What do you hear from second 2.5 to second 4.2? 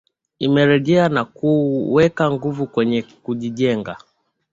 kwenye kujijenga